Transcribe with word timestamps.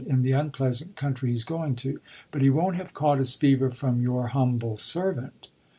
in 0.07 0.23
the 0.23 0.31
unpleasant 0.31 0.95
country 0.95 1.29
he's 1.29 1.43
going 1.43 1.75
to. 1.75 1.99
But 2.31 2.41
he 2.41 2.49
won't 2.49 2.75
have 2.75 2.91
caught 2.91 3.19
his 3.19 3.35
fever 3.35 3.69
from 3.69 4.01
your 4.01 4.29
humble 4.29 4.75
servant." 4.75 5.49